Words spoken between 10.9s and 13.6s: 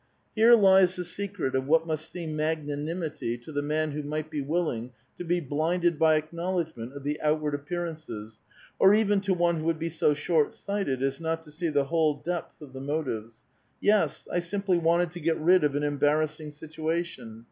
as not to see the whole depth of the motives.